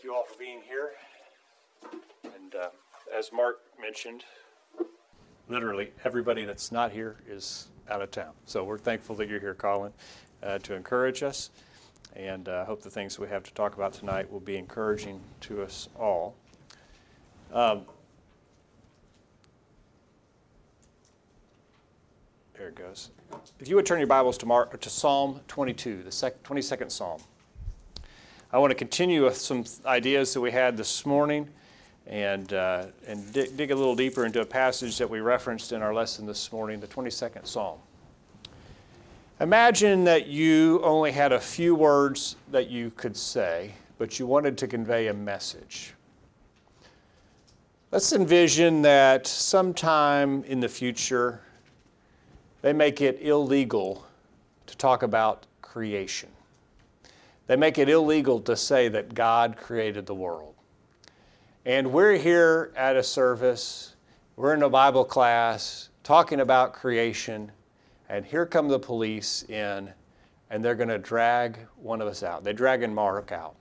[0.00, 0.92] thank you all for being here.
[2.24, 2.68] And uh,
[3.14, 4.24] as Mark mentioned,
[5.46, 8.32] literally everybody that's not here is out of town.
[8.46, 9.92] So we're thankful that you're here, Colin,
[10.42, 11.50] uh, to encourage us.
[12.16, 15.20] And I uh, hope the things we have to talk about tonight will be encouraging
[15.42, 16.34] to us all.
[17.52, 17.82] Um,
[22.56, 23.10] there it goes.
[23.58, 27.20] If you would turn your Bibles to, Mark, to Psalm 22, the sec- 22nd Psalm.
[28.52, 31.48] I want to continue with some ideas that we had this morning
[32.08, 35.82] and, uh, and dig, dig, a little deeper into a passage that we referenced in
[35.82, 37.78] our lesson this morning, the 22nd Psalm.
[39.40, 44.58] Imagine that you only had a few words that you could say, but you wanted
[44.58, 45.94] to convey a message.
[47.92, 51.40] Let's envision that sometime in the future,
[52.62, 54.04] they make it illegal
[54.66, 56.30] to talk about creation.
[57.50, 60.54] They make it illegal to say that God created the world.
[61.64, 63.96] And we're here at a service,
[64.36, 67.50] we're in a Bible class talking about creation,
[68.08, 69.90] and here come the police in,
[70.48, 72.44] and they're going to drag one of us out.
[72.44, 73.56] They're dragging Mark out.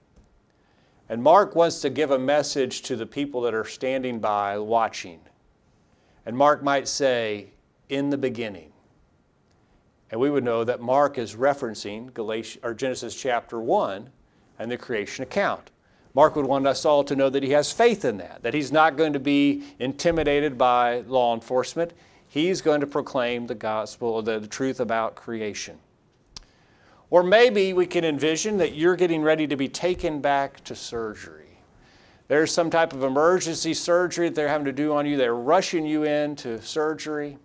[1.09, 5.19] And Mark wants to give a message to the people that are standing by watching.
[6.27, 7.53] And Mark might say,
[7.89, 8.71] In the beginning.
[10.11, 12.09] And we would know that Mark is referencing
[12.63, 14.09] or Genesis chapter 1
[14.57, 15.71] and the creation account.
[16.15, 18.71] Mark would want us all to know that he has faith in that, that he's
[18.71, 21.93] not going to be intimidated by law enforcement.
[22.27, 25.77] He's going to proclaim the gospel, the, the truth about creation.
[27.11, 31.45] Or maybe we can envision that you're getting ready to be taken back to surgery.
[32.27, 35.17] There's some type of emergency surgery that they're having to do on you.
[35.17, 37.37] They're rushing you into surgery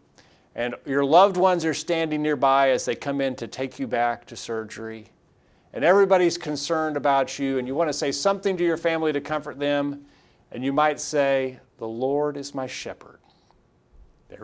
[0.54, 4.26] and your loved ones are standing nearby as they come in to take you back
[4.26, 5.06] to surgery,
[5.72, 9.20] and everybody's concerned about you, and you want to say something to your family to
[9.20, 10.04] comfort them,
[10.52, 13.18] and you might say, The Lord is my shepherd.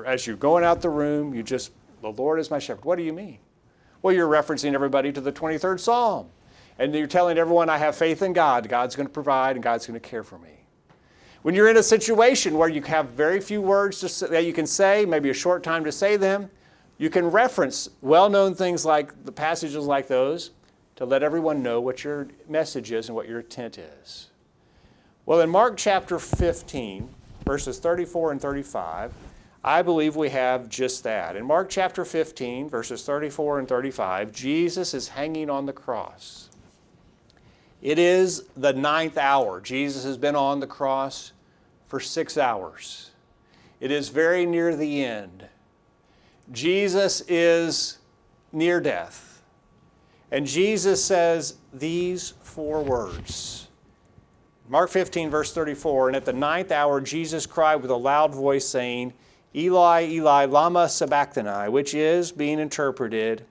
[0.05, 2.85] As you're going out the room, you just, The Lord is my shepherd.
[2.85, 3.39] What do you mean?
[4.03, 6.29] Well, you're referencing everybody to the 23rd Psalm,
[6.79, 8.69] and you're telling everyone, I have faith in God.
[8.69, 10.60] God's going to provide, and God's going to care for me.
[11.43, 14.67] When you're in a situation where you have very few words to, that you can
[14.67, 16.51] say, maybe a short time to say them,
[16.99, 20.51] you can reference well known things like the passages like those
[20.97, 24.29] to let everyone know what your message is and what your intent is.
[25.25, 27.09] Well, in Mark chapter 15,
[27.47, 29.15] verses 34 and 35,
[29.65, 31.37] I believe we have just that.
[31.37, 36.50] In Mark chapter 15, verses 34 and 35, Jesus is hanging on the cross.
[37.83, 39.61] It is the ninth hour.
[39.61, 41.33] Jesus has been on the cross
[41.87, 43.11] for six hours.
[43.81, 45.47] It is very near the end.
[46.53, 47.99] Jesus is
[48.53, 49.43] near death.
[50.31, 53.69] And Jesus says these four words.
[54.69, 58.67] Mark 15, verse 34 And at the ninth hour, Jesus cried with a loud voice,
[58.67, 59.15] saying,
[59.55, 63.45] Eli, Eli, Lama Sabachthani, which is being interpreted,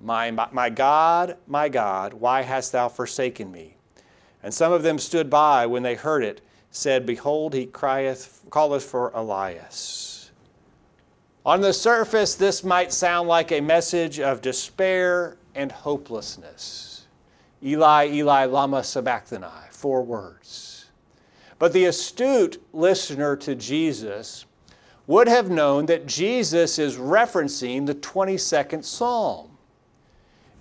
[0.00, 3.76] my, my God, my God, why hast thou forsaken me?
[4.42, 6.40] And some of them stood by when they heard it,
[6.70, 10.30] said, Behold, he crieth, calleth for Elias.
[11.44, 17.06] On the surface, this might sound like a message of despair and hopelessness.
[17.62, 20.86] Eli, Eli, Lama Sabachthani, four words.
[21.58, 24.46] But the astute listener to Jesus
[25.06, 29.49] would have known that Jesus is referencing the 22nd Psalm.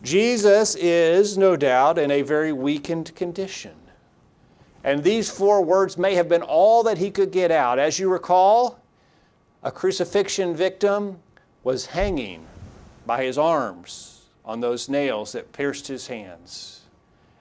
[0.01, 3.73] Jesus is, no doubt, in a very weakened condition.
[4.83, 7.79] And these four words may have been all that he could get out.
[7.79, 8.79] As you recall,
[9.61, 11.19] a crucifixion victim
[11.63, 12.45] was hanging
[13.05, 16.81] by his arms on those nails that pierced his hands.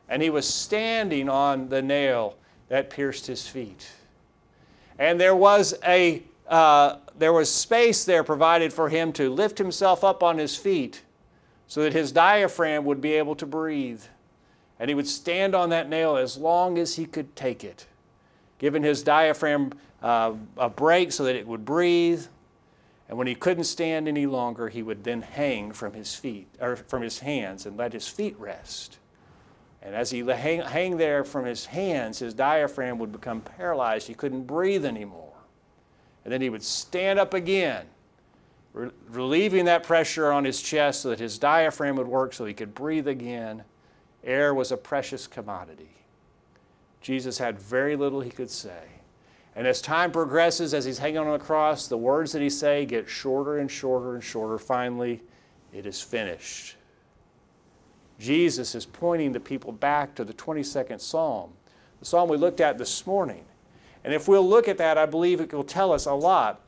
[0.09, 2.37] And he was standing on the nail
[2.69, 3.89] that pierced his feet.
[4.99, 10.03] And there was a uh, there was space there provided for him to lift himself
[10.03, 11.03] up on his feet
[11.69, 14.03] so that his diaphragm would be able to breathe.
[14.81, 17.87] And he would stand on that nail as long as he could take it,
[18.59, 19.73] giving his diaphragm
[20.03, 22.25] uh, a break so that it would breathe.
[23.09, 26.77] And when he couldn't stand any longer, he would then hang from his feet or
[26.77, 28.99] from his hands and let his feet rest.
[29.83, 34.09] And as he hang, hang there from his hands, his diaphragm would become paralyzed.
[34.09, 35.35] He couldn't breathe anymore.
[36.25, 37.87] And then he would stand up again
[38.73, 42.75] relieving that pressure on his chest so that his diaphragm would work so he could
[42.75, 43.65] breathe again.
[44.23, 45.91] Air was a precious commodity.
[47.01, 48.83] Jesus had very little he could say.
[49.57, 52.87] And as time progresses, as he's hanging on the cross, the words that he say
[52.87, 54.59] get shorter and shorter and shorter.
[54.59, 55.23] Finally,
[55.73, 56.77] it is finished.
[58.19, 61.53] Jesus is pointing the people back to the 22nd Psalm,
[62.01, 63.45] the psalm we looked at this morning.
[64.05, 66.61] And if we'll look at that, I believe it will tell us a lot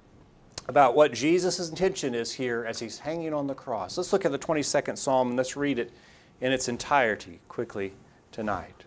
[0.68, 3.96] about what Jesus' intention is here as he's hanging on the cross.
[3.96, 5.92] Let's look at the 22nd psalm and let's read it
[6.40, 7.92] in its entirety quickly
[8.32, 8.84] tonight.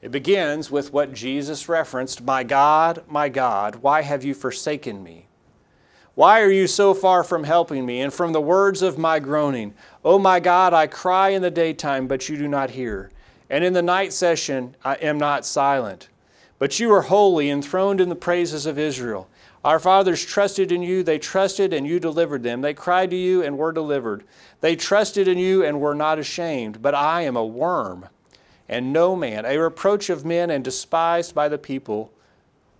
[0.00, 5.26] It begins with what Jesus referenced My God, my God, why have you forsaken me?
[6.14, 9.74] Why are you so far from helping me and from the words of my groaning?
[10.04, 13.10] Oh my God, I cry in the daytime, but you do not hear.
[13.48, 16.08] And in the night session, I am not silent.
[16.58, 19.28] But you are holy, enthroned in the praises of Israel.
[19.64, 22.62] Our fathers trusted in you, they trusted, and you delivered them.
[22.62, 24.24] They cried to you and were delivered.
[24.60, 26.82] They trusted in you and were not ashamed.
[26.82, 28.08] But I am a worm
[28.72, 32.10] and no man, a reproach of men and despised by the people.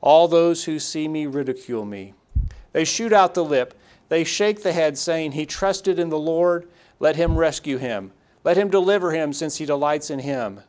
[0.00, 2.14] All those who see me ridicule me.
[2.72, 3.74] They shoot out the lip,
[4.08, 6.66] they shake the head, saying, He trusted in the Lord,
[6.98, 8.12] let him rescue him.
[8.42, 10.60] Let him deliver him, since he delights in him.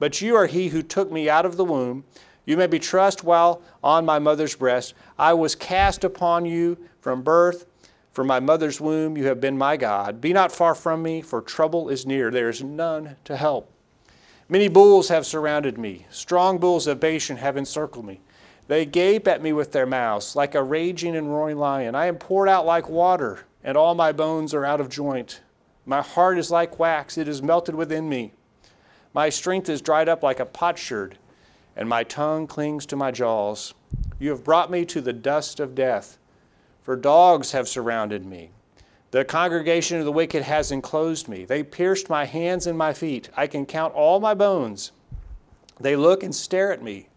[0.00, 2.04] But you are he who took me out of the womb.
[2.46, 4.94] You may be trust while on my mother's breast.
[5.18, 7.66] I was cast upon you from birth.
[8.12, 10.20] From my mother's womb you have been my God.
[10.20, 12.30] Be not far from me, for trouble is near.
[12.30, 13.72] There is none to help.
[14.48, 16.06] Many bulls have surrounded me.
[16.10, 18.20] Strong bulls of Bashan have encircled me.
[18.68, 21.94] They gape at me with their mouths, like a raging and roaring lion.
[21.94, 25.40] I am poured out like water, and all my bones are out of joint.
[25.86, 28.32] My heart is like wax, it is melted within me.
[29.12, 31.18] My strength is dried up like a potsherd
[31.76, 33.74] and my tongue clings to my jaws.
[34.18, 36.18] You have brought me to the dust of death,
[36.82, 38.50] for dogs have surrounded me.
[39.10, 41.44] The congregation of the wicked has enclosed me.
[41.44, 43.30] They pierced my hands and my feet.
[43.36, 44.92] I can count all my bones.
[45.78, 47.08] They look and stare at me.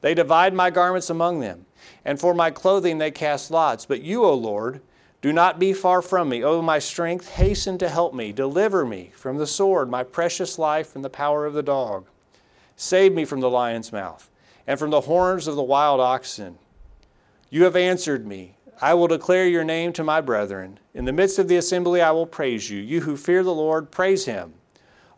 [0.00, 1.66] They divide my garments among them,
[2.04, 3.84] and for my clothing they cast lots.
[3.84, 4.80] But you, O Lord,
[5.22, 6.42] do not be far from me.
[6.42, 8.32] O my strength, hasten to help me.
[8.32, 12.06] Deliver me from the sword, my precious life, from the power of the dog.
[12.82, 14.30] Save me from the lion's mouth
[14.66, 16.56] and from the horns of the wild oxen.
[17.50, 18.56] You have answered me.
[18.80, 20.80] I will declare your name to my brethren.
[20.94, 22.80] In the midst of the assembly, I will praise you.
[22.80, 24.54] You who fear the Lord, praise him.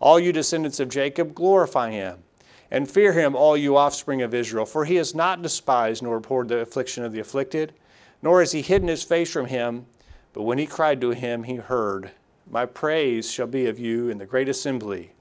[0.01, 2.25] All you descendants of Jacob, glorify him.
[2.69, 6.49] And fear him, all you offspring of Israel, for he has not despised nor abhorred
[6.49, 7.75] the affliction of the afflicted,
[8.23, 9.87] nor has he hidden his face from him.
[10.33, 12.11] But when he cried to him, he heard.
[12.51, 15.13] My praise shall be of you in the great assembly.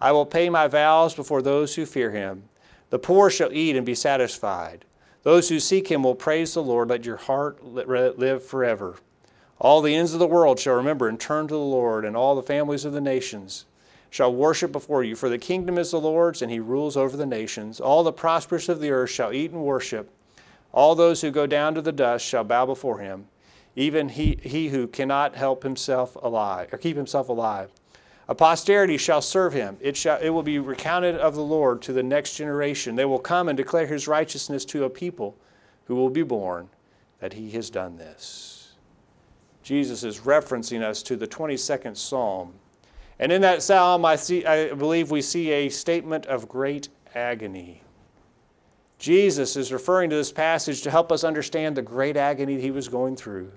[0.00, 2.44] I will pay my vows before those who fear him.
[2.90, 4.84] The poor shall eat and be satisfied.
[5.22, 6.88] Those who seek him will praise the Lord.
[6.88, 8.96] Let your heart live forever.
[9.60, 12.36] All the ends of the world shall remember and turn to the Lord, and all
[12.36, 13.64] the families of the nations
[14.08, 15.16] shall worship before you.
[15.16, 17.80] For the kingdom is the Lord's, and he rules over the nations.
[17.80, 20.10] All the prosperous of the earth shall eat and worship.
[20.72, 23.26] All those who go down to the dust shall bow before him,
[23.74, 27.70] even he, he who cannot help himself alive, or keep himself alive.
[28.28, 29.78] A posterity shall serve him.
[29.80, 32.94] It, shall, it will be recounted of the Lord to the next generation.
[32.94, 35.34] They will come and declare his righteousness to a people
[35.86, 36.68] who will be born
[37.20, 38.72] that he has done this.
[39.62, 42.52] Jesus is referencing us to the 22nd Psalm.
[43.18, 47.82] And in that psalm, I, see, I believe we see a statement of great agony.
[48.98, 52.88] Jesus is referring to this passage to help us understand the great agony he was
[52.88, 53.50] going through.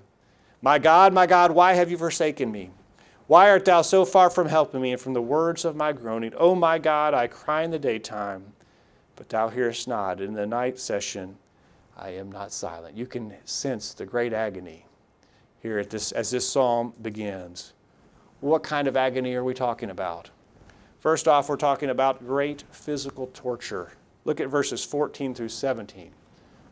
[0.62, 2.70] My God, my God, why have you forsaken me?
[3.28, 6.32] Why art thou so far from helping me and from the words of my groaning?
[6.36, 8.52] O my God, I cry in the daytime,
[9.16, 10.20] but thou hearest not.
[10.20, 11.36] In the night session,
[11.96, 12.96] I am not silent.
[12.96, 14.86] You can sense the great agony
[15.60, 17.74] here at this, as this psalm begins.
[18.40, 20.30] What kind of agony are we talking about?
[20.98, 23.92] First off, we're talking about great physical torture.
[24.24, 26.10] Look at verses 14 through 17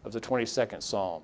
[0.04, 1.22] of the 22nd psalm.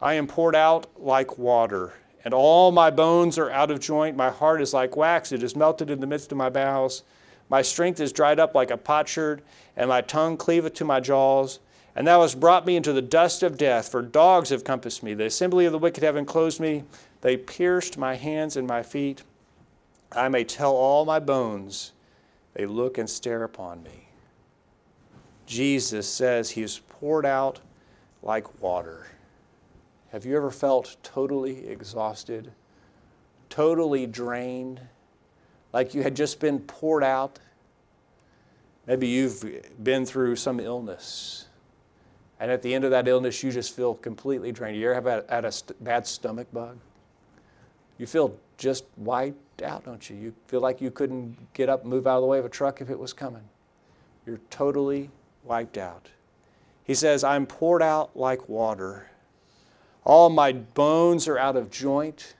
[0.00, 1.94] I am poured out like water
[2.24, 4.16] and all my bones are out of joint.
[4.16, 7.02] My heart is like wax, it is melted in the midst of my bowels.
[7.50, 9.42] My strength is dried up like a potsherd,
[9.76, 11.60] and my tongue cleaveth to my jaws.
[11.94, 15.14] And thou hast brought me into the dust of death, for dogs have compassed me.
[15.14, 16.84] The assembly of the wicked have enclosed me.
[17.20, 19.22] They pierced my hands and my feet.
[20.10, 21.92] I may tell all my bones.
[22.54, 24.08] They look and stare upon me.
[25.46, 27.60] Jesus says he is poured out
[28.22, 29.06] like water.
[30.14, 32.52] Have you ever felt totally exhausted,
[33.48, 34.80] totally drained,
[35.72, 37.40] like you had just been poured out?
[38.86, 39.44] Maybe you've
[39.82, 41.48] been through some illness,
[42.38, 44.76] and at the end of that illness, you just feel completely drained.
[44.76, 46.78] You ever have had a st- bad stomach bug?
[47.98, 50.14] You feel just wiped out, don't you?
[50.14, 52.80] You feel like you couldn't get up move out of the way of a truck
[52.80, 53.48] if it was coming.
[54.26, 55.10] You're totally
[55.42, 56.08] wiped out.
[56.84, 59.08] He says, I'm poured out like water
[60.04, 62.34] all my bones are out of joint.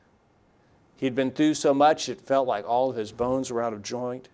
[0.96, 3.82] He'd been through so much, it felt like all of his bones were out of
[3.82, 4.28] joint.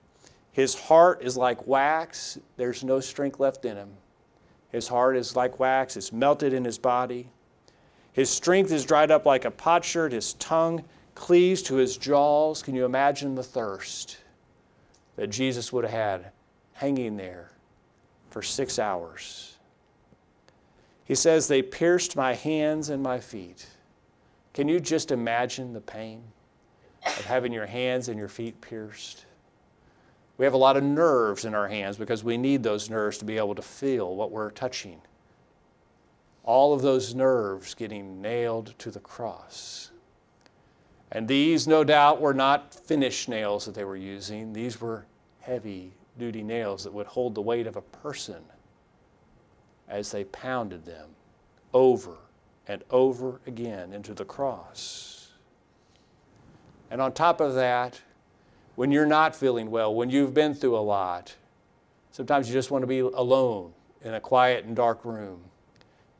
[0.53, 3.91] His heart is like wax, there's no strength left in him.
[4.71, 7.31] His heart is like wax, it's melted in his body.
[8.13, 10.85] His strength is dried up like a potsherd, his tongue
[11.15, 12.63] cleaves to his jaws.
[12.63, 14.19] Can you imagine the thirst
[15.17, 16.33] that Jesus would have had
[16.73, 17.53] hanging there
[18.31, 19.57] for six hours?
[21.11, 23.67] He says, They pierced my hands and my feet.
[24.55, 26.23] Can you just imagine the pain
[27.05, 29.27] of having your hands and your feet pierced?
[30.39, 33.25] We have a lot of nerves in our hands because we need those nerves to
[33.25, 35.01] be able to feel what we're touching.
[36.45, 39.91] All of those nerves getting nailed to the cross.
[41.11, 44.53] And these, no doubt, were not finished nails that they were using.
[44.53, 45.07] These were
[45.41, 45.91] heavy
[46.21, 48.45] duty nails that would hold the weight of a person
[49.91, 51.11] as they pounded them
[51.75, 52.17] over
[52.69, 55.33] and over again into the cross.
[56.91, 58.01] And on top of that,
[58.77, 61.35] when you're not feeling well, when you've been through a lot,
[62.13, 65.41] sometimes you just want to be alone in a quiet and dark room.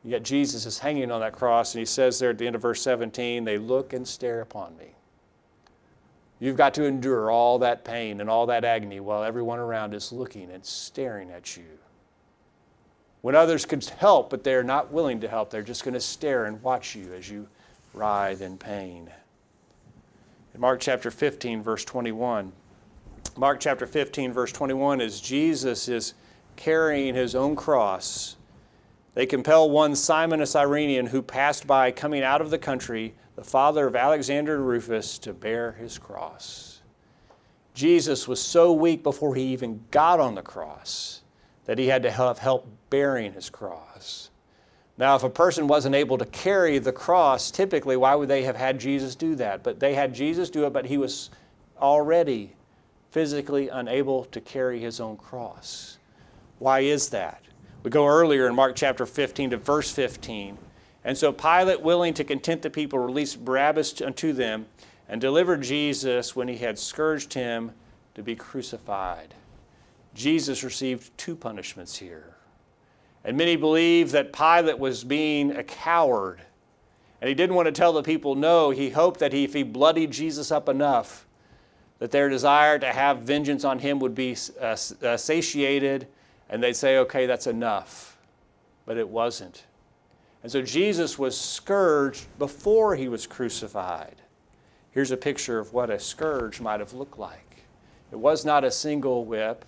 [0.03, 2.61] Yet Jesus is hanging on that cross, and he says there at the end of
[2.61, 4.95] verse 17, They look and stare upon me.
[6.39, 10.11] You've got to endure all that pain and all that agony while everyone around is
[10.11, 11.77] looking and staring at you.
[13.21, 16.45] When others could help, but they're not willing to help, they're just going to stare
[16.45, 17.47] and watch you as you
[17.93, 19.09] writhe in pain.
[20.53, 22.51] In Mark chapter 15, verse 21,
[23.37, 26.15] Mark chapter 15, verse 21, as Jesus is
[26.55, 28.37] carrying his own cross,
[29.13, 33.43] they compel one Simon a Cyrenian who passed by coming out of the country, the
[33.43, 36.81] father of Alexander and Rufus, to bear his cross.
[37.73, 41.21] Jesus was so weak before he even got on the cross
[41.65, 44.29] that he had to have help bearing his cross.
[44.99, 48.55] Now, if a person wasn't able to carry the cross, typically, why would they have
[48.55, 49.63] had Jesus do that?
[49.63, 51.31] But they had Jesus do it, but he was
[51.79, 52.53] already
[53.09, 55.97] physically unable to carry his own cross.
[56.59, 57.41] Why is that?
[57.81, 60.59] We go earlier in Mark chapter 15 to verse 15.
[61.03, 64.67] And so Pilate, willing to content the people, released Barabbas unto them
[65.09, 67.71] and delivered Jesus when he had scourged him
[68.13, 69.33] to be crucified.
[70.13, 72.35] Jesus received two punishments here.
[73.23, 76.41] And many believe that Pilate was being a coward.
[77.21, 78.71] And he didn't want to tell the people no.
[78.71, 81.27] He hoped that he, if he bloodied Jesus up enough,
[81.99, 86.07] that their desire to have vengeance on him would be uh, uh, satiated
[86.49, 88.17] and they'd say, okay, that's enough.
[88.85, 89.65] But it wasn't.
[90.43, 94.15] And so Jesus was scourged before he was crucified.
[94.91, 97.63] Here's a picture of what a scourge might have looked like.
[98.11, 99.63] It was not a single whip,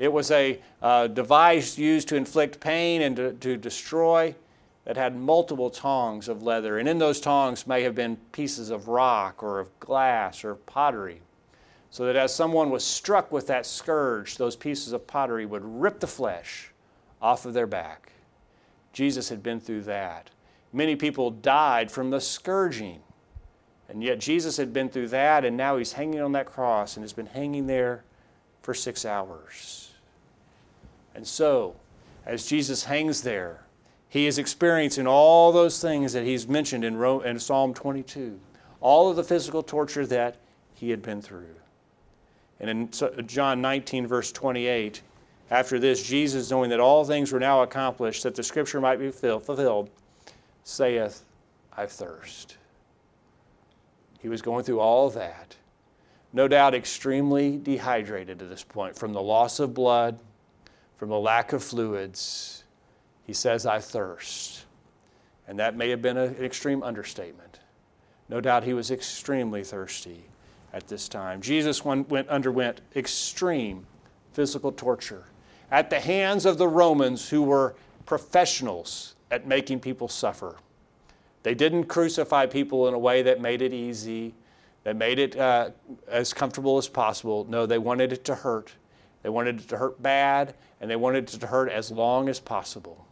[0.00, 4.34] it was a uh, device used to inflict pain and to, to destroy
[4.86, 6.78] that had multiple tongs of leather.
[6.78, 11.20] And in those tongs may have been pieces of rock or of glass or pottery.
[11.90, 16.00] So that as someone was struck with that scourge, those pieces of pottery would rip
[16.00, 16.70] the flesh
[17.20, 18.12] off of their back.
[18.94, 20.30] Jesus had been through that.
[20.72, 23.00] Many people died from the scourging.
[23.90, 27.04] And yet Jesus had been through that, and now he's hanging on that cross and
[27.04, 28.04] has been hanging there
[28.62, 29.89] for six hours.
[31.14, 31.76] And so,
[32.26, 33.64] as Jesus hangs there,
[34.08, 38.38] he is experiencing all those things that he's mentioned in, in Psalm 22,
[38.80, 40.36] all of the physical torture that
[40.74, 41.54] he had been through.
[42.58, 45.00] And in John 19, verse 28,
[45.50, 49.10] after this, Jesus, knowing that all things were now accomplished, that the scripture might be
[49.10, 49.90] fulfilled,
[50.64, 51.24] saith,
[51.76, 52.56] I thirst.
[54.20, 55.56] He was going through all that.
[56.32, 60.20] No doubt extremely dehydrated at this point from the loss of blood
[61.00, 62.64] from the lack of fluids,
[63.26, 64.66] he says, I thirst.
[65.48, 67.60] And that may have been a, an extreme understatement.
[68.28, 70.24] No doubt he was extremely thirsty
[70.74, 71.40] at this time.
[71.40, 73.86] Jesus went, underwent extreme
[74.34, 75.24] physical torture
[75.70, 80.56] at the hands of the Romans who were professionals at making people suffer.
[81.44, 84.34] They didn't crucify people in a way that made it easy,
[84.84, 85.70] that made it uh,
[86.08, 87.46] as comfortable as possible.
[87.48, 88.74] No, they wanted it to hurt.
[89.22, 92.40] They wanted it to hurt bad, and they wanted it to hurt as long as
[92.40, 93.06] possible.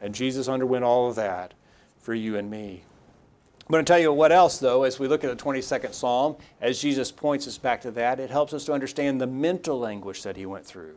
[0.00, 1.54] And Jesus underwent all of that
[1.98, 2.82] for you and me.
[3.68, 6.36] I'm going to tell you what else, though, as we look at the 22nd Psalm,
[6.60, 10.22] as Jesus points us back to that, it helps us to understand the mental anguish
[10.22, 10.96] that he went through,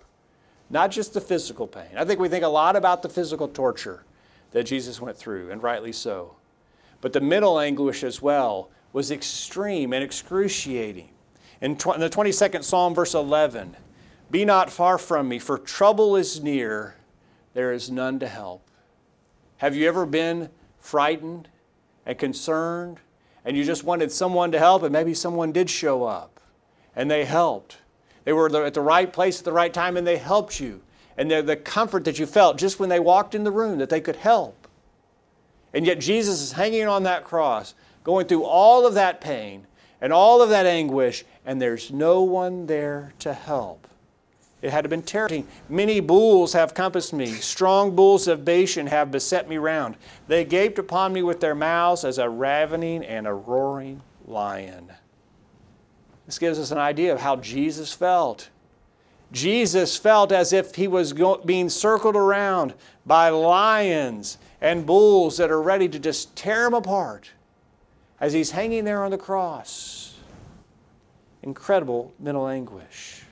[0.70, 1.90] not just the physical pain.
[1.98, 4.06] I think we think a lot about the physical torture
[4.52, 6.36] that Jesus went through, and rightly so.
[7.02, 11.10] But the mental anguish as well was extreme and excruciating.
[11.60, 13.76] In, tw- in the 22nd Psalm, verse 11,
[14.32, 16.96] be not far from me, for trouble is near,
[17.54, 18.66] there is none to help.
[19.58, 21.50] Have you ever been frightened
[22.06, 23.00] and concerned,
[23.46, 26.40] and you just wanted someone to help, and maybe someone did show up,
[26.96, 27.78] and they helped?
[28.24, 30.82] They were at the right place at the right time and they helped you.
[31.18, 34.02] And the comfort that you felt just when they walked in the room that they
[34.02, 34.68] could help.
[35.74, 37.74] And yet Jesus is hanging on that cross,
[38.04, 39.68] going through all of that pain
[40.00, 43.88] and all of that anguish, and there's no one there to help.
[44.62, 45.48] It had been terrifying.
[45.70, 47.28] Many bulls have compassed me.
[47.28, 49.98] Strong bulls of Bashan have beset me round.
[50.28, 54.92] They gaped upon me with their mouths as a ravening and a roaring lion.
[56.28, 58.50] This gives us an idea of how Jesus felt.
[59.32, 61.14] Jesus felt as if he was
[61.46, 62.74] being circled around
[63.06, 67.32] by lions and bulls that are ready to just tear him apart
[68.20, 70.16] as he's hanging there on the cross.
[71.42, 73.24] Incredible mental anguish.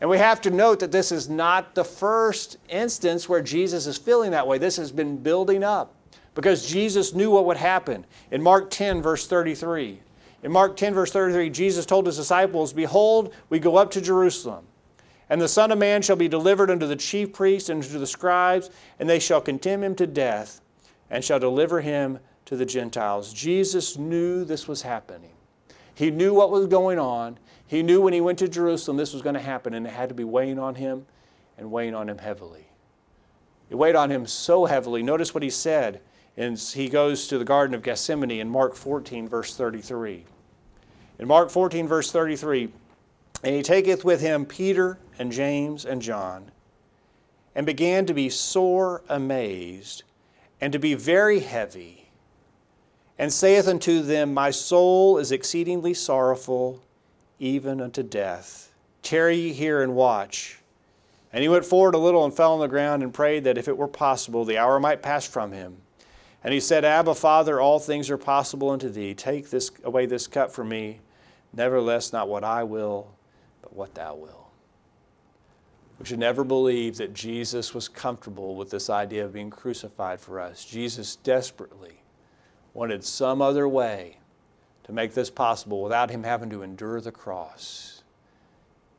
[0.00, 3.98] And we have to note that this is not the first instance where Jesus is
[3.98, 4.58] feeling that way.
[4.58, 5.94] This has been building up
[6.34, 8.06] because Jesus knew what would happen.
[8.30, 10.00] In Mark 10, verse 33,
[10.42, 14.64] in Mark 10, verse 33, Jesus told his disciples, Behold, we go up to Jerusalem,
[15.28, 18.06] and the Son of Man shall be delivered unto the chief priests and to the
[18.06, 20.62] scribes, and they shall condemn him to death,
[21.10, 23.34] and shall deliver him to the Gentiles.
[23.34, 25.32] Jesus knew this was happening.
[25.94, 27.38] He knew what was going on.
[27.70, 30.08] He knew when he went to Jerusalem this was going to happen, and it had
[30.08, 31.06] to be weighing on him
[31.56, 32.66] and weighing on him heavily.
[33.70, 35.04] It weighed on him so heavily.
[35.04, 36.00] Notice what he said.
[36.36, 40.24] And he goes to the Garden of Gethsemane in Mark 14, verse 33.
[41.20, 42.72] In Mark 14, verse 33,
[43.44, 46.50] and he taketh with him Peter and James and John,
[47.54, 50.02] and began to be sore amazed,
[50.60, 52.10] and to be very heavy,
[53.16, 56.82] and saith unto them, My soul is exceedingly sorrowful
[57.40, 58.72] even unto death.
[59.02, 60.58] Tarry ye here and watch.
[61.32, 63.66] And he went forward a little and fell on the ground and prayed that if
[63.66, 65.78] it were possible, the hour might pass from him.
[66.44, 69.14] And he said, Abba, Father, all things are possible unto thee.
[69.14, 71.00] Take this away this cup from me.
[71.52, 73.08] Nevertheless, not what I will,
[73.62, 74.36] but what thou wilt.
[75.98, 80.40] We should never believe that Jesus was comfortable with this idea of being crucified for
[80.40, 80.64] us.
[80.64, 82.02] Jesus desperately
[82.72, 84.16] wanted some other way
[84.84, 88.02] to make this possible without him having to endure the cross.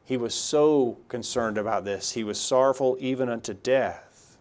[0.03, 2.11] He was so concerned about this.
[2.11, 4.37] He was sorrowful even unto death.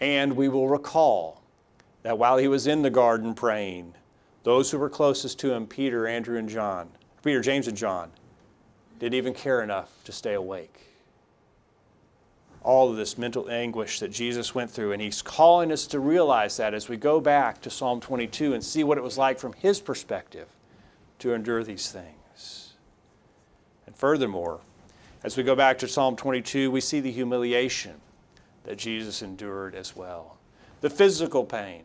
[0.00, 1.42] And we will recall
[2.02, 3.94] that while he was in the garden praying,
[4.44, 6.90] those who were closest to him, Peter, Andrew, and John,
[7.22, 8.10] Peter, James, and John,
[8.98, 10.87] didn't even care enough to stay awake
[12.68, 14.92] all of this mental anguish that Jesus went through.
[14.92, 18.62] And he's calling us to realize that as we go back to Psalm 22 and
[18.62, 20.48] see what it was like from his perspective
[21.20, 22.74] to endure these things.
[23.86, 24.60] And furthermore,
[25.24, 27.94] as we go back to Psalm 22, we see the humiliation
[28.64, 30.36] that Jesus endured as well
[30.82, 31.84] the physical pain,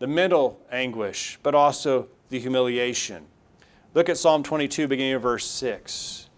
[0.00, 3.24] the mental anguish, but also the humiliation.
[3.94, 6.28] Look at Psalm 22, beginning of verse 6.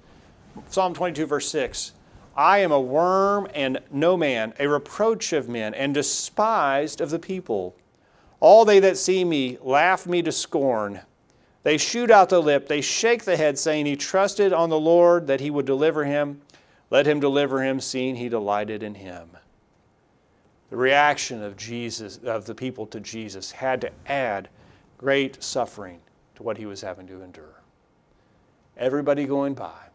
[0.69, 1.93] Psalm 22, verse 6.
[2.39, 7.19] I am a worm and no man, a reproach of men, and despised of the
[7.19, 7.75] people.
[8.39, 11.01] All they that see me laugh me to scorn.
[11.65, 15.27] They shoot out the lip, they shake the head, saying, He trusted on the Lord
[15.27, 16.41] that he would deliver him.
[16.91, 19.31] Let him deliver him, seeing he delighted in him.
[20.71, 24.49] The reaction of Jesus, of the people to Jesus, had to add
[24.97, 25.99] great suffering
[26.37, 27.63] to what he was having to endure.
[28.77, 29.88] Everybody going by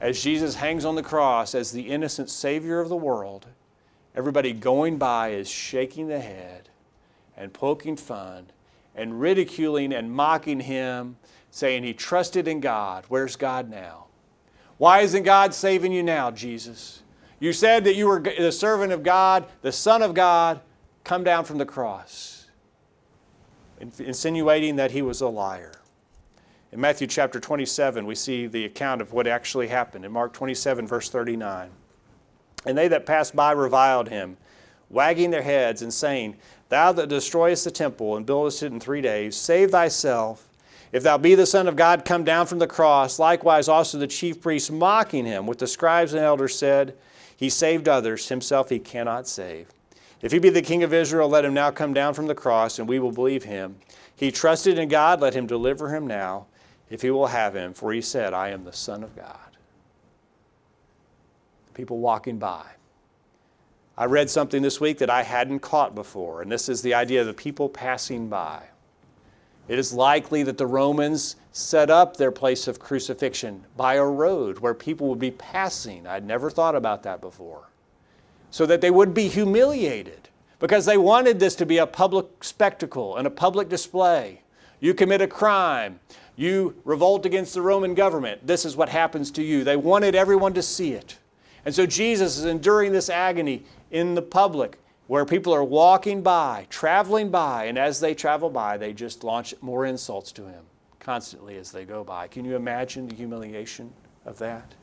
[0.00, 3.46] as Jesus hangs on the cross as the innocent Savior of the world,
[4.14, 6.68] everybody going by is shaking the head
[7.36, 8.46] and poking fun
[8.94, 11.16] and ridiculing and mocking him,
[11.50, 13.04] saying he trusted in God.
[13.08, 14.06] Where's God now?
[14.76, 17.02] Why isn't God saving you now, Jesus?
[17.40, 20.60] You said that you were the servant of God, the Son of God.
[21.04, 22.46] Come down from the cross,
[23.80, 25.77] insinuating that he was a liar.
[26.70, 30.04] In Matthew chapter 27, we see the account of what actually happened.
[30.04, 31.70] In Mark 27, verse 39.
[32.66, 34.36] And they that passed by reviled him,
[34.90, 36.36] wagging their heads and saying,
[36.68, 40.46] Thou that destroyest the temple and buildest it in three days, save thyself.
[40.92, 43.18] If thou be the Son of God, come down from the cross.
[43.18, 46.94] Likewise also the chief priests mocking him with the scribes and elders said,
[47.34, 49.68] He saved others, himself he cannot save.
[50.20, 52.78] If he be the King of Israel, let him now come down from the cross,
[52.78, 53.76] and we will believe him.
[54.14, 56.46] He trusted in God, let him deliver him now
[56.90, 59.56] if he will have him, for he said, I am the Son of God.
[61.74, 62.64] People walking by.
[63.96, 67.20] I read something this week that I hadn't caught before, and this is the idea
[67.20, 68.62] of the people passing by.
[69.66, 74.60] It is likely that the Romans set up their place of crucifixion by a road
[74.60, 76.06] where people would be passing.
[76.06, 77.68] I'd never thought about that before.
[78.50, 83.16] So that they would be humiliated because they wanted this to be a public spectacle
[83.16, 84.42] and a public display.
[84.80, 86.00] You commit a crime,
[86.38, 88.46] You revolt against the Roman government.
[88.46, 89.64] This is what happens to you.
[89.64, 91.18] They wanted everyone to see it.
[91.64, 96.68] And so Jesus is enduring this agony in the public where people are walking by,
[96.70, 100.62] traveling by, and as they travel by, they just launch more insults to him
[101.00, 102.28] constantly as they go by.
[102.28, 103.92] Can you imagine the humiliation
[104.24, 104.74] of that?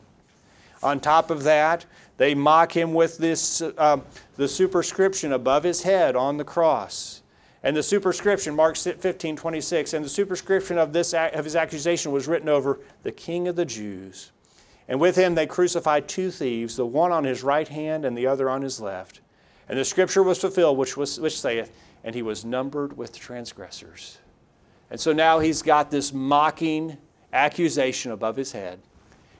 [0.84, 1.86] On top of that,
[2.18, 4.02] they mock him with this, uh,
[4.36, 7.15] the superscription above his head on the cross.
[7.66, 12.28] And the superscription, Mark 15, 26, and the superscription of, this, of his accusation was
[12.28, 14.32] written over the King of the Jews.
[14.88, 18.28] And with him they crucified two thieves, the one on his right hand and the
[18.28, 19.20] other on his left.
[19.68, 24.20] And the scripture was fulfilled, which, was, which saith, And he was numbered with transgressors.
[24.92, 26.98] And so now he's got this mocking
[27.34, 28.80] accusation above his head.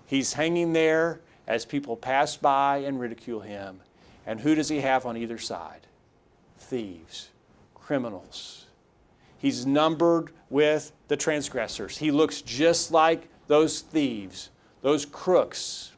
[0.08, 3.82] He's hanging there as people pass by and ridicule him.
[4.26, 5.82] And who does he have on either side?
[6.58, 7.30] Thieves
[7.86, 8.66] criminals.
[9.38, 12.00] He's numbered with the transgressors.
[12.00, 14.50] He looks just like those thieves,
[14.82, 15.92] those crooks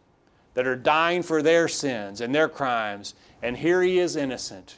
[0.54, 3.16] that are dying for their sins and their crimes.
[3.42, 4.76] And here he is innocent,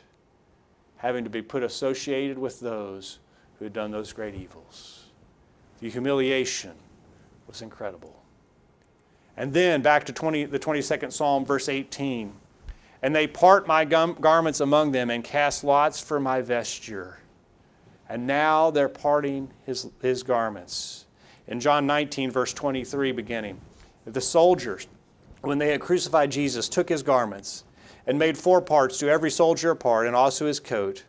[0.98, 3.18] having to be put associated with those
[3.58, 5.06] who had done those great evils.
[5.80, 6.76] The humiliation
[7.48, 8.22] was incredible.
[9.36, 12.34] And then back to 20, the 22nd Psalm, verse 18.
[13.02, 17.20] And they part my garments among them and cast lots for my vesture.
[18.10, 21.06] And now they're parting his, his garments.
[21.48, 23.60] In John 19, verse 23, beginning,
[24.06, 24.88] the soldiers,
[25.42, 27.64] when they had crucified Jesus, took his garments
[28.06, 31.06] and made four parts to every soldier a part, and also his coat.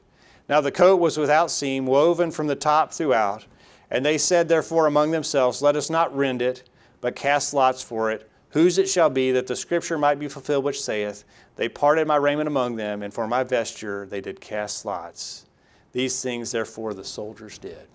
[0.49, 3.47] Now the coat was without seam, woven from the top throughout.
[3.91, 6.69] And they said, therefore, among themselves, Let us not rend it,
[7.01, 10.65] but cast lots for it whose it shall be that the scripture might be fulfilled
[10.65, 11.25] which saith,
[11.57, 15.47] They parted my raiment among them, and for my vesture they did cast lots.
[15.93, 17.89] These things, therefore, the soldiers did.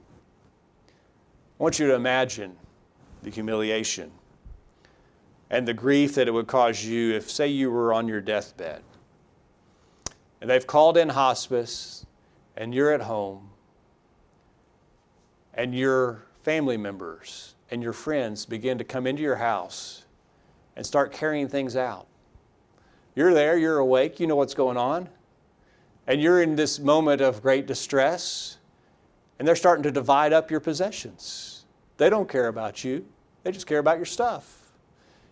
[1.60, 2.58] I want you to imagine
[3.24, 4.12] the humiliation
[5.50, 8.82] and the grief that it would cause you if, say, you were on your deathbed
[10.42, 12.06] and they've called in hospice
[12.56, 13.50] and you're at home
[15.54, 20.05] and your family members and your friends begin to come into your house
[20.76, 22.08] and start carrying things out.
[23.16, 25.10] You're there, you're awake, you know what's going on,
[26.08, 28.58] and you're in this moment of great distress,
[29.40, 31.66] and they're starting to divide up your possessions.
[31.98, 33.06] They don't care about you,
[33.44, 34.62] they just care about your stuff.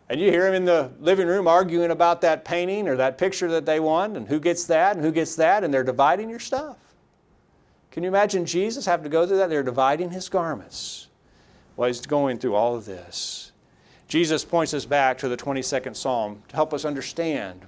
[0.09, 3.49] And you hear them in the living room arguing about that painting or that picture
[3.51, 6.39] that they want, and who gets that and who gets that, and they're dividing your
[6.39, 6.77] stuff.
[7.91, 9.49] Can you imagine Jesus having to go through that?
[9.49, 11.09] They're dividing his garments
[11.75, 13.42] while he's going through all of this.
[14.13, 17.61] Jesus points us back to the 22nd Psalm to help us understand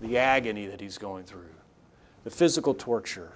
[0.00, 1.52] the agony that he's going through,
[2.24, 3.32] the physical torture,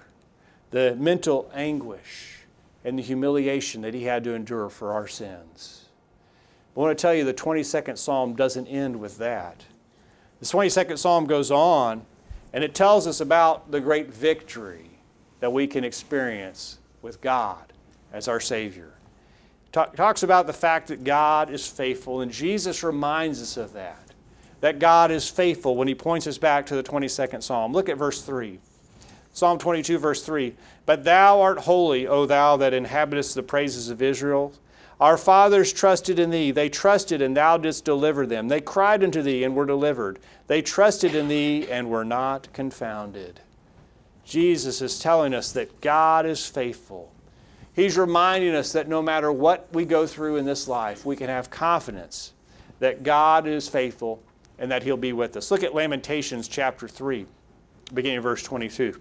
[0.71, 2.39] the mental anguish,
[2.83, 5.85] and the humiliation that he had to endure for our sins.
[6.75, 9.63] I want to tell you the 22nd Psalm doesn't end with that.
[10.39, 12.07] The 22nd Psalm goes on
[12.53, 14.89] and it tells us about the great victory
[15.41, 17.71] that we can experience with God
[18.11, 18.96] as our Savior
[19.85, 23.99] talks about the fact that God is faithful, and Jesus reminds us of that.
[24.61, 27.73] That God is faithful when he points us back to the 22nd Psalm.
[27.73, 28.59] Look at verse 3.
[29.33, 30.55] Psalm 22, verse 3.
[30.85, 34.53] But thou art holy, O thou that inhabitest the praises of Israel.
[34.99, 36.49] Our fathers trusted in thee.
[36.49, 38.47] They trusted, and thou didst deliver them.
[38.47, 40.17] They cried unto thee, and were delivered.
[40.47, 43.41] They trusted in thee, and were not confounded.
[44.25, 47.11] Jesus is telling us that God is faithful
[47.77, 51.29] He's reminding us that no matter what we go through in this life, we can
[51.29, 52.33] have confidence
[52.79, 54.19] that God is faithful
[54.57, 55.51] and that He'll be with us.
[55.51, 57.27] Look at Lamentations chapter 3,
[57.93, 58.99] beginning of verse 22.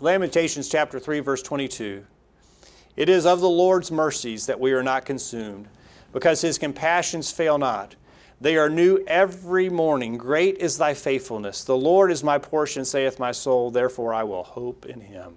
[0.00, 2.04] Lamentations chapter 3, verse 22.
[2.96, 5.68] It is of the Lord's mercies that we are not consumed,
[6.12, 7.94] because His compassions fail not.
[8.40, 10.18] They are new every morning.
[10.18, 11.62] Great is thy faithfulness.
[11.62, 15.36] The Lord is my portion, saith my soul, therefore I will hope in Him.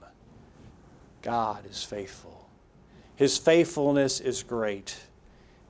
[1.22, 2.43] God is faithful.
[3.24, 4.98] His faithfulness is great,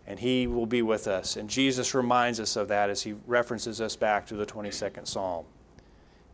[0.07, 1.37] and He will be with us.
[1.37, 5.45] And Jesus reminds us of that as He references us back to the 22nd Psalm.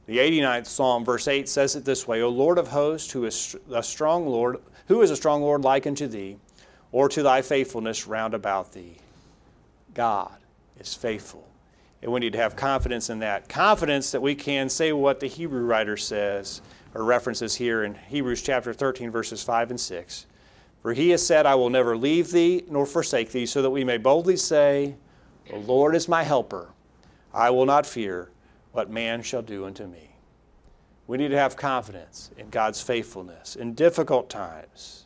[0.05, 3.53] The 89th Psalm, verse 8, says it this way O Lord of hosts, who is
[3.69, 6.37] a strong Lord, who is a strong Lord like unto thee,
[6.93, 8.95] or to thy faithfulness round about thee?
[9.93, 10.37] God
[10.79, 11.45] is faithful.
[12.01, 13.49] And we need to have confidence in that.
[13.49, 16.61] Confidence that we can say what the Hebrew writer says,
[16.95, 20.25] or references here in Hebrews chapter 13, verses 5 and 6.
[20.81, 23.83] For he has said, I will never leave thee nor forsake thee, so that we
[23.83, 24.95] may boldly say,
[25.49, 26.69] The Lord is my helper.
[27.33, 28.31] I will not fear
[28.71, 30.15] what man shall do unto me.
[31.07, 35.05] We need to have confidence in God's faithfulness in difficult times.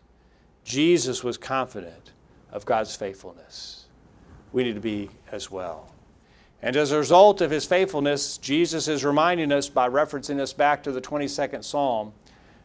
[0.64, 2.12] Jesus was confident
[2.52, 3.86] of God's faithfulness.
[4.52, 5.94] We need to be as well.
[6.62, 10.84] And as a result of his faithfulness, Jesus is reminding us by referencing us back
[10.84, 12.14] to the 22nd Psalm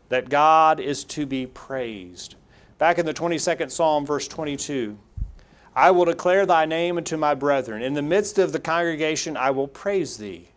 [0.08, 2.36] that God is to be praised.
[2.78, 4.96] Back in the 22nd Psalm, verse 22,
[5.74, 7.82] I will declare thy name unto my brethren.
[7.82, 10.50] In the midst of the congregation, I will praise thee.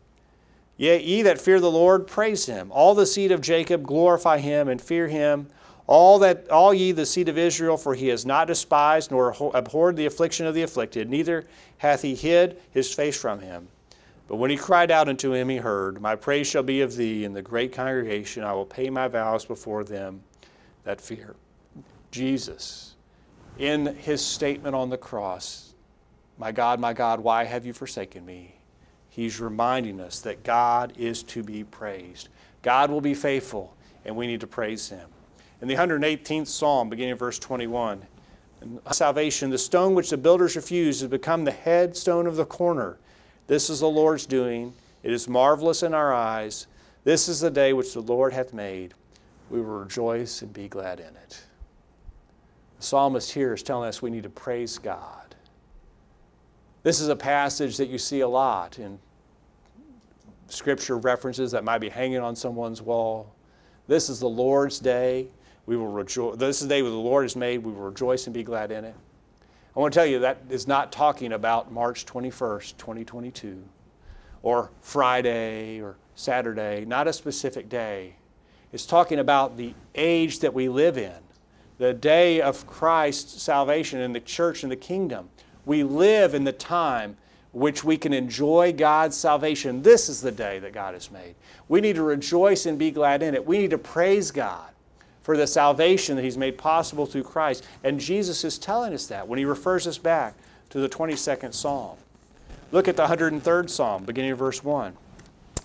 [0.77, 2.71] Yea, ye that fear the Lord, praise him.
[2.71, 5.47] All the seed of Jacob, glorify him and fear him.
[5.87, 9.95] All that all ye the seed of Israel, for he has not despised nor abhorred
[9.95, 11.45] the affliction of the afflicted, neither
[11.79, 13.67] hath he hid his face from him.
[14.27, 17.25] But when he cried out unto him, he heard, My praise shall be of thee
[17.25, 18.43] in the great congregation.
[18.43, 20.21] I will pay my vows before them
[20.83, 21.35] that fear.
[22.11, 22.95] Jesus,
[23.57, 25.73] in his statement on the cross,
[26.37, 28.55] My God, my God, why have you forsaken me?
[29.09, 32.29] He's reminding us that God is to be praised.
[32.61, 35.09] God will be faithful, and we need to praise him.
[35.61, 38.01] In the 118th Psalm, beginning of verse 21,
[38.91, 42.97] salvation, the stone which the builders refused has become the headstone of the corner.
[43.47, 44.73] This is the Lord's doing.
[45.03, 46.67] It is marvelous in our eyes.
[47.03, 48.93] This is the day which the Lord hath made.
[49.49, 51.43] We will rejoice and be glad in it.
[52.81, 55.35] The psalmist here is telling us we need to praise God.
[56.81, 58.97] This is a passage that you see a lot in
[60.47, 63.35] scripture references that might be hanging on someone's wall.
[63.87, 65.27] This is the Lord's day.
[65.67, 66.37] We will rejoice.
[66.37, 67.59] This is the day the Lord has made.
[67.59, 68.95] We will rejoice and be glad in it.
[69.75, 73.63] I want to tell you that is not talking about March 21st, 2022,
[74.41, 78.15] or Friday or Saturday, not a specific day.
[78.73, 81.13] It's talking about the age that we live in,
[81.81, 85.27] the day of Christ's salvation in the church and the kingdom.
[85.65, 87.17] We live in the time
[87.53, 89.81] which we can enjoy God's salvation.
[89.81, 91.33] This is the day that God has made.
[91.67, 93.43] We need to rejoice and be glad in it.
[93.43, 94.69] We need to praise God
[95.23, 97.65] for the salvation that He's made possible through Christ.
[97.83, 100.35] And Jesus is telling us that when He refers us back
[100.69, 101.97] to the 22nd Psalm.
[102.71, 104.95] Look at the 103rd Psalm, beginning of verse 1.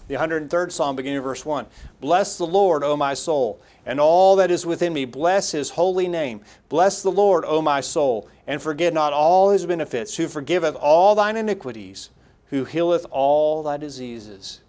[0.09, 1.66] The 103rd Psalm, beginning of verse 1.
[2.01, 5.05] Bless the Lord, O my soul, and all that is within me.
[5.05, 6.42] Bless his holy name.
[6.69, 11.14] Bless the Lord, O my soul, and forget not all his benefits, who forgiveth all
[11.16, 12.11] thine iniquities,
[12.51, 14.61] who healeth all thy diseases.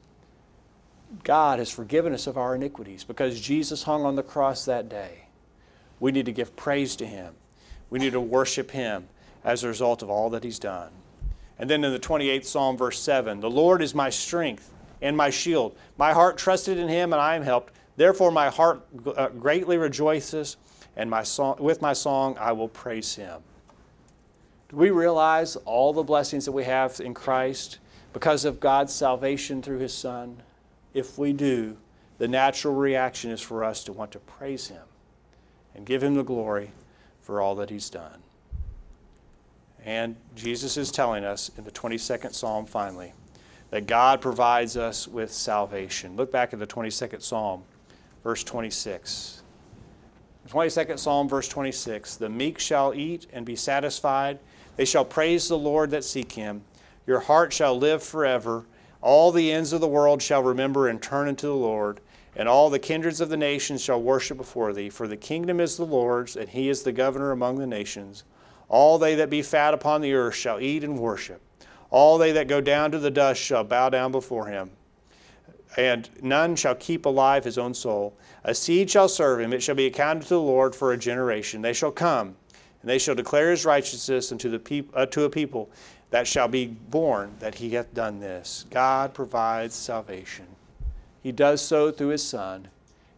[1.23, 5.27] God has forgiven us of our iniquities because Jesus hung on the cross that day.
[5.99, 7.35] We need to give praise to him.
[7.89, 9.07] We need to worship him
[9.43, 10.89] as a result of all that he's done.
[11.59, 15.29] And then in the 28th Psalm, verse 7, the Lord is my strength and my
[15.29, 15.75] shield.
[15.97, 17.73] My heart trusted in him, and I am helped.
[17.95, 20.57] Therefore, my heart uh, greatly rejoices,
[20.95, 23.41] and my song, with my song I will praise him.
[24.69, 27.79] Do we realize all the blessings that we have in Christ
[28.13, 30.41] because of God's salvation through his Son?
[30.97, 31.77] if we do,
[32.17, 34.83] the natural reaction is for us to want to praise Him
[35.75, 36.71] and give Him the glory
[37.21, 38.23] for all that He's done.
[39.85, 43.13] And Jesus is telling us in the 22nd Psalm finally
[43.69, 46.15] that God provides us with salvation.
[46.15, 47.63] Look back at the 22nd Psalm,
[48.23, 49.43] verse 26.
[50.45, 54.39] The 22nd Psalm, verse 26 The meek shall eat and be satisfied,
[54.75, 56.61] they shall praise the Lord that seek Him.
[57.05, 58.65] Your heart shall live forever
[59.01, 62.01] all the ends of the world shall remember and turn unto the Lord,
[62.35, 64.89] and all the kindreds of the nations shall worship before thee.
[64.89, 68.23] For the kingdom is the Lord's, and he is the governor among the nations.
[68.69, 71.41] All they that be fat upon the earth shall eat and worship.
[71.89, 74.71] All they that go down to the dust shall bow down before him.
[75.77, 78.17] And none shall keep alive his own soul.
[78.43, 81.61] A seed shall serve him, it shall be accounted to the Lord for a generation.
[81.61, 82.35] They shall come,
[82.81, 85.69] and they shall declare his righteousness unto, the peop- uh, to a people
[86.09, 88.65] that shall be born that he hath done this.
[88.69, 90.47] God provides salvation.
[91.21, 92.69] He does so through his Son.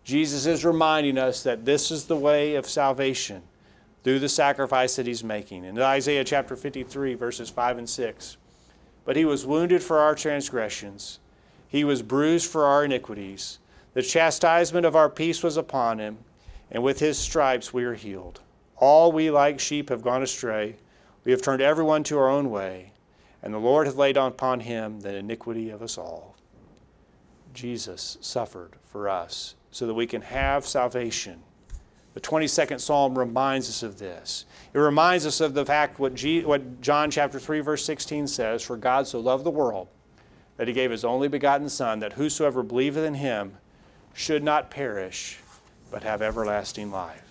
[0.04, 3.44] Jesus is reminding us that this is the way of salvation
[4.04, 5.66] through the sacrifice that he's making.
[5.66, 8.38] In Isaiah chapter 53, verses 5 and 6,
[9.10, 11.18] but he was wounded for our transgressions,
[11.68, 13.58] he was bruised for our iniquities.
[13.96, 16.20] The chastisement of our peace was upon him,
[16.70, 18.42] and with his stripes we are healed.
[18.78, 20.76] All we like sheep have gone astray
[21.24, 22.92] we have turned everyone to our own way,
[23.42, 26.36] and the Lord hath laid upon him the iniquity of us all.
[27.52, 31.42] Jesus suffered for us so that we can have salvation.
[32.14, 34.46] The 22nd Psalm reminds us of this.
[34.74, 38.62] It reminds us of the fact what, G, what John chapter 3 verse 16 says,
[38.62, 39.88] For God so loved the world
[40.58, 43.58] that he gave his only begotten Son, that whosoever believeth in him
[44.14, 45.40] should not perish,
[45.90, 47.24] but have everlasting life.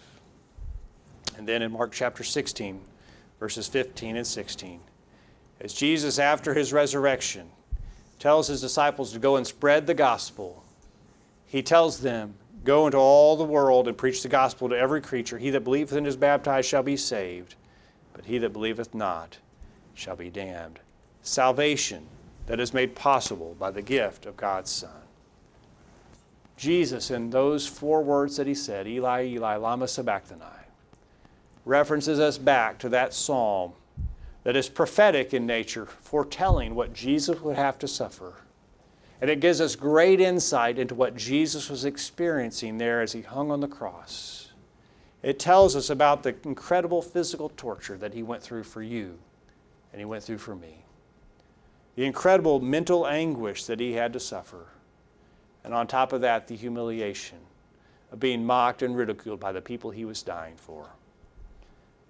[1.37, 2.81] And then in Mark chapter 16,
[3.38, 4.81] verses 15 and 16.
[5.61, 7.51] As Jesus, after his resurrection,
[8.18, 10.64] tells his disciples to go and spread the gospel,
[11.46, 12.35] he tells them,
[12.68, 15.38] Go into all the world and preach the gospel to every creature.
[15.38, 17.54] He that believeth and is baptized shall be saved,
[18.12, 19.38] but he that believeth not
[19.94, 20.78] shall be damned.
[21.22, 22.07] Salvation
[22.44, 25.00] that is made possible by the gift of God's Son.
[26.59, 30.44] Jesus, in those four words that he said, Eli, Eli, Lama Sabachthani,
[31.64, 33.72] references us back to that psalm
[34.44, 38.35] that is prophetic in nature, foretelling what Jesus would have to suffer.
[39.20, 43.50] And it gives us great insight into what Jesus was experiencing there as he hung
[43.50, 44.52] on the cross.
[45.22, 49.18] It tells us about the incredible physical torture that he went through for you
[49.92, 50.85] and he went through for me.
[51.96, 54.66] The incredible mental anguish that he had to suffer.
[55.64, 57.38] And on top of that, the humiliation
[58.12, 60.88] of being mocked and ridiculed by the people he was dying for.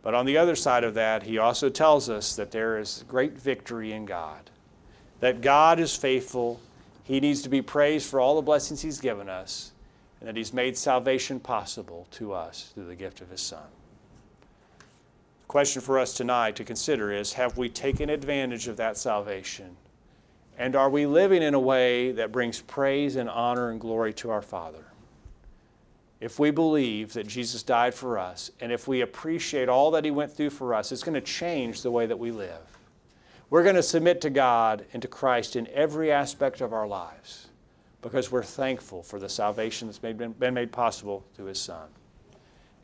[0.03, 3.37] But on the other side of that, he also tells us that there is great
[3.37, 4.51] victory in God,
[5.21, 6.61] that God is faithful.
[7.09, 9.73] He needs to be praised for all the blessings he's given us,
[10.21, 13.65] and that he's made salvation possible to us through the gift of his Son.
[14.79, 19.77] The question for us tonight to consider is Have we taken advantage of that salvation?
[20.57, 24.31] And are we living in a way that brings praise and honor and glory to
[24.31, 24.85] our Father?
[26.21, 30.11] if we believe that Jesus died for us and if we appreciate all that He
[30.11, 32.78] went through for us, it's going to change the way that we live.
[33.51, 37.49] We're going to submit to God and to Christ in every aspect of our lives
[38.03, 41.89] because we're thankful for the salvation that's made, been made possible through His Son.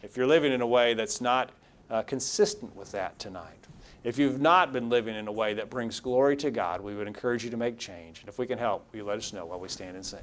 [0.03, 1.51] If you're living in a way that's not
[1.91, 3.67] uh, consistent with that tonight,
[4.05, 7.07] if you've not been living in a way that brings glory to God, we would
[7.07, 8.21] encourage you to make change.
[8.21, 10.21] And if we can help, you let us know while we stand and sing?